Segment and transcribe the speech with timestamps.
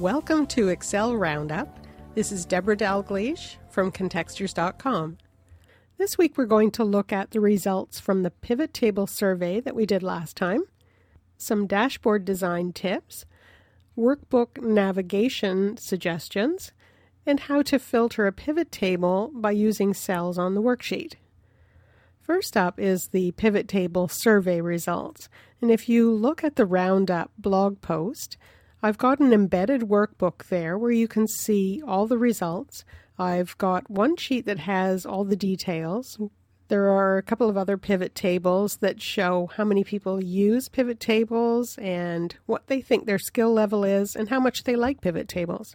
[0.00, 1.78] Welcome to Excel Roundup.
[2.14, 5.16] This is Debra Dalgleish from Contextures.com.
[5.96, 9.74] This week we're going to look at the results from the pivot table survey that
[9.74, 10.64] we did last time,
[11.38, 13.24] some dashboard design tips,
[13.96, 16.72] workbook navigation suggestions,
[17.24, 21.14] and how to filter a pivot table by using cells on the worksheet.
[22.20, 25.30] First up is the pivot table survey results.
[25.62, 28.36] And if you look at the Roundup blog post,
[28.82, 32.84] I've got an embedded workbook there where you can see all the results.
[33.18, 36.18] I've got one sheet that has all the details.
[36.68, 41.00] There are a couple of other pivot tables that show how many people use pivot
[41.00, 45.28] tables and what they think their skill level is and how much they like pivot
[45.28, 45.74] tables.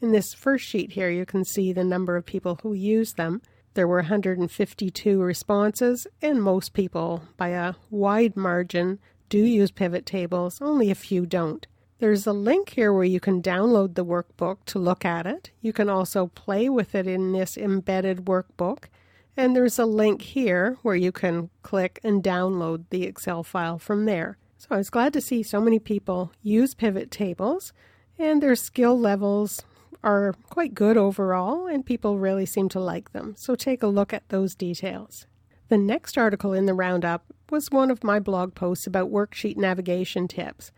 [0.00, 3.42] In this first sheet here, you can see the number of people who use them.
[3.74, 10.60] There were 152 responses, and most people, by a wide margin, do use pivot tables,
[10.62, 11.66] only a few don't.
[11.98, 15.50] There's a link here where you can download the workbook to look at it.
[15.60, 18.84] You can also play with it in this embedded workbook.
[19.36, 24.04] And there's a link here where you can click and download the Excel file from
[24.04, 24.38] there.
[24.58, 27.72] So I was glad to see so many people use pivot tables,
[28.18, 29.62] and their skill levels
[30.02, 33.34] are quite good overall, and people really seem to like them.
[33.36, 35.26] So take a look at those details.
[35.68, 40.26] The next article in the roundup was one of my blog posts about worksheet navigation
[40.26, 40.72] tips.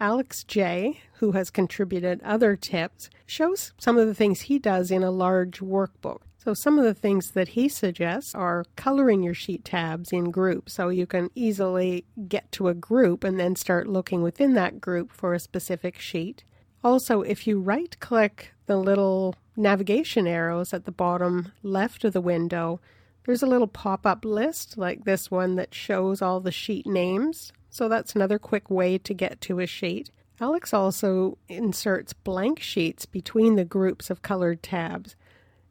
[0.00, 5.02] Alex J., who has contributed other tips, shows some of the things he does in
[5.02, 6.20] a large workbook.
[6.36, 10.74] So, some of the things that he suggests are coloring your sheet tabs in groups
[10.74, 15.10] so you can easily get to a group and then start looking within that group
[15.10, 16.44] for a specific sheet.
[16.84, 22.20] Also, if you right click the little navigation arrows at the bottom left of the
[22.20, 22.80] window,
[23.24, 27.52] there's a little pop up list like this one that shows all the sheet names
[27.76, 30.10] so that's another quick way to get to a sheet.
[30.40, 35.14] Alex also inserts blank sheets between the groups of colored tabs.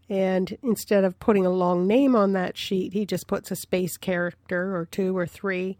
[0.07, 3.97] And instead of putting a long name on that sheet, he just puts a space
[3.97, 5.79] character or two or three.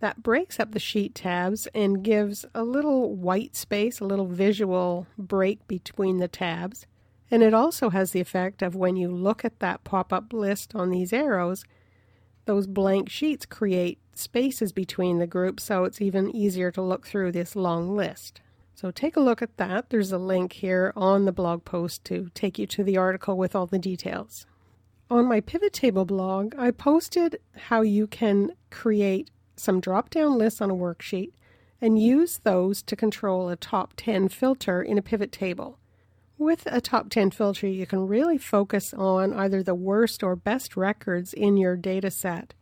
[0.00, 5.06] That breaks up the sheet tabs and gives a little white space, a little visual
[5.16, 6.86] break between the tabs.
[7.30, 10.74] And it also has the effect of when you look at that pop up list
[10.74, 11.64] on these arrows,
[12.44, 17.32] those blank sheets create spaces between the groups so it's even easier to look through
[17.32, 18.40] this long list.
[18.74, 19.90] So take a look at that.
[19.90, 23.54] There's a link here on the blog post to take you to the article with
[23.54, 24.46] all the details.
[25.10, 30.60] On my pivot table blog, I posted how you can create some drop down lists
[30.60, 31.32] on a worksheet
[31.80, 35.78] and use those to control a top 10 filter in a pivot table.
[36.38, 40.76] With a top 10 filter, you can really focus on either the worst or best
[40.76, 42.54] records in your data set.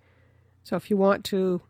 [0.62, 1.62] So if you want to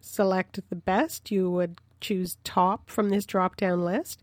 [0.00, 4.22] select the best, you would choose top from this drop down list.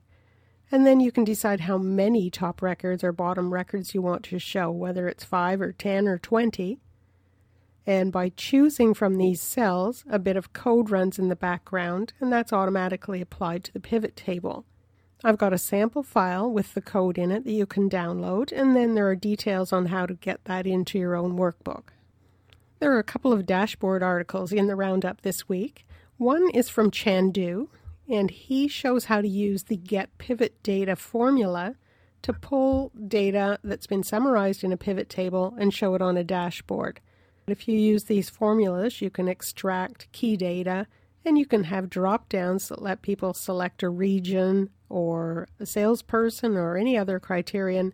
[0.72, 4.40] And then you can decide how many top records or bottom records you want to
[4.40, 6.80] show, whether it's 5 or 10 or 20.
[7.86, 12.32] And by choosing from these cells, a bit of code runs in the background, and
[12.32, 14.66] that's automatically applied to the pivot table.
[15.24, 18.76] I've got a sample file with the code in it that you can download, and
[18.76, 21.90] then there are details on how to get that into your own workbook.
[22.80, 25.88] There are a couple of dashboard articles in the roundup this week.
[26.18, 27.70] One is from Chandoo,
[28.10, 31.76] and he shows how to use the get pivot data formula
[32.22, 36.24] to pull data that's been summarized in a pivot table and show it on a
[36.24, 37.00] dashboard.
[37.48, 40.88] If you use these formulas, you can extract key data
[41.24, 46.56] and you can have drop downs that let people select a region or a salesperson
[46.56, 47.94] or any other criterion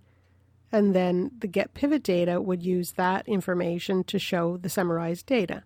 [0.72, 5.64] and then the get pivot data would use that information to show the summarized data.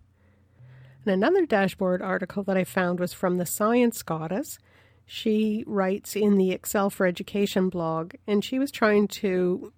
[1.04, 4.58] And another dashboard article that I found was from the Science Goddess.
[5.04, 9.72] She writes in the Excel for Education blog, and she was trying to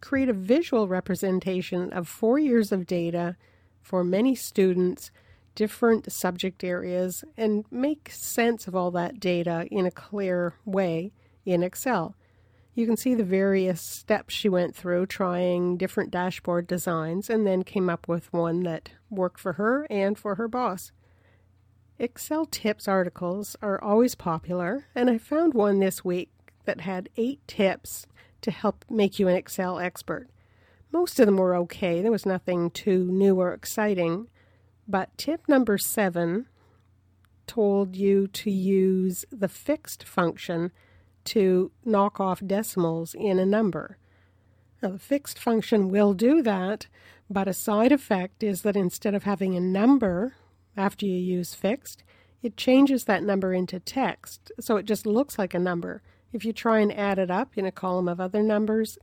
[0.00, 3.36] create a visual representation of four years of data
[3.82, 5.10] for many students,
[5.56, 11.12] different subject areas, and make sense of all that data in a clear way
[11.44, 12.14] in Excel.
[12.78, 17.64] You can see the various steps she went through trying different dashboard designs and then
[17.64, 20.92] came up with one that worked for her and for her boss.
[21.98, 26.30] Excel tips articles are always popular, and I found one this week
[26.66, 28.06] that had eight tips
[28.42, 30.28] to help make you an Excel expert.
[30.92, 34.28] Most of them were okay, there was nothing too new or exciting,
[34.86, 36.46] but tip number seven
[37.48, 40.70] told you to use the fixed function
[41.28, 43.98] to knock off decimals in a number.
[44.82, 46.86] Now, the fixed function will do that,
[47.28, 50.34] but a side effect is that instead of having a number
[50.76, 52.02] after you use fixed,
[52.42, 56.02] it changes that number into text, so it just looks like a number.
[56.32, 58.98] If you try and add it up in a column of other numbers,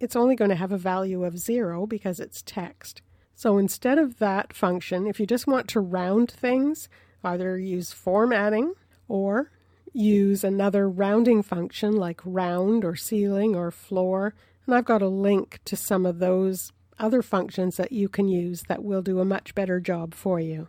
[0.00, 3.02] it's only going to have a value of zero because it's text.
[3.34, 6.88] So instead of that function, if you just want to round things,
[7.24, 8.74] either use formatting
[9.08, 9.50] or
[9.92, 14.34] use another rounding function like round or ceiling or floor.
[14.66, 18.62] And I've got a link to some of those other functions that you can use
[18.68, 20.68] that will do a much better job for you.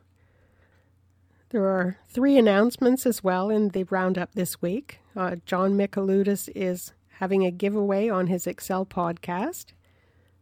[1.49, 4.99] There are three announcements as well in the roundup this week.
[5.15, 9.73] Uh, John Michaloudis is having a giveaway on his Excel podcast.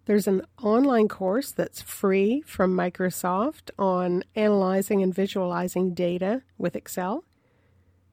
[0.06, 7.24] There's an online course that's free from Microsoft on analyzing and visualizing data with Excel.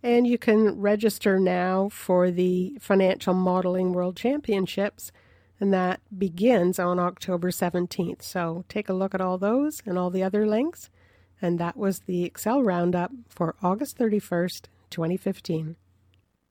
[0.04, 5.10] And you can register now for the Financial Modeling World Championships,
[5.58, 8.20] and that begins on October 17th.
[8.20, 10.90] So take a look at all those and all the other links.
[11.40, 15.76] And that was the Excel Roundup for August 31st, 2015.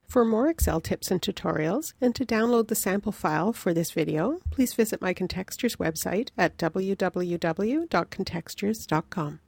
[0.08, 4.40] For more Excel tips and tutorials, and to download the sample file for this video,
[4.50, 9.40] please visit my Contextures website at www.contextures.com.